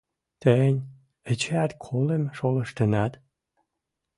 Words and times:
Тӹнь 0.41 0.81
эчеӓт 1.31 1.71
колым 1.83 2.23
шолыштынат?! 2.37 3.13